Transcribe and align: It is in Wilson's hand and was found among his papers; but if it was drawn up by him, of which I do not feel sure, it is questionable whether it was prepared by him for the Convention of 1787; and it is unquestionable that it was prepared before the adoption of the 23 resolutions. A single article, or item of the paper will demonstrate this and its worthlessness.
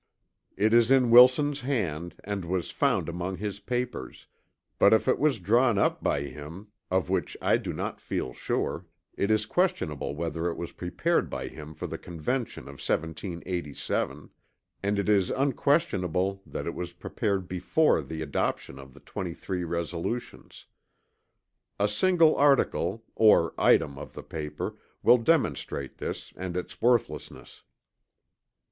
It 0.57 0.73
is 0.73 0.89
in 0.89 1.11
Wilson's 1.11 1.61
hand 1.61 2.15
and 2.23 2.43
was 2.43 2.71
found 2.71 3.07
among 3.07 3.37
his 3.37 3.59
papers; 3.59 4.25
but 4.79 4.93
if 4.95 5.07
it 5.07 5.19
was 5.19 5.37
drawn 5.37 5.77
up 5.77 6.01
by 6.03 6.21
him, 6.21 6.69
of 6.89 7.11
which 7.11 7.37
I 7.39 7.57
do 7.57 7.71
not 7.71 8.01
feel 8.01 8.33
sure, 8.33 8.87
it 9.15 9.29
is 9.29 9.45
questionable 9.45 10.15
whether 10.15 10.49
it 10.49 10.57
was 10.57 10.71
prepared 10.71 11.29
by 11.29 11.49
him 11.49 11.75
for 11.75 11.85
the 11.85 11.99
Convention 11.99 12.61
of 12.63 12.81
1787; 12.81 14.31
and 14.81 14.97
it 14.97 15.07
is 15.07 15.29
unquestionable 15.29 16.41
that 16.47 16.65
it 16.65 16.73
was 16.73 16.93
prepared 16.93 17.47
before 17.47 18.01
the 18.01 18.23
adoption 18.23 18.79
of 18.79 18.95
the 18.95 19.01
23 19.01 19.63
resolutions. 19.63 20.65
A 21.79 21.87
single 21.87 22.35
article, 22.35 23.03
or 23.13 23.53
item 23.55 23.99
of 23.99 24.13
the 24.13 24.23
paper 24.23 24.77
will 25.03 25.19
demonstrate 25.19 25.99
this 25.99 26.33
and 26.35 26.57
its 26.57 26.81
worthlessness. 26.81 27.61